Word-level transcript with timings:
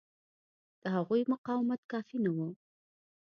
د 0.81 0.83
هغوی 0.95 1.21
مقاومت 1.31 1.81
کافي 1.91 2.17
نه 2.25 2.31
و. 2.35 2.37